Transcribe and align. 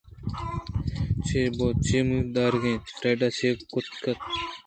چے 1.25 1.41
بوت؟ 1.57 1.75
چے 1.85 1.97
اُمیت 2.03 2.27
دارگی 2.35 2.71
اِنت؟ 2.73 2.83
فریڈاءَ 2.97 3.33
چے 3.37 3.49
کُت 3.71 3.85
کُت 4.03 4.17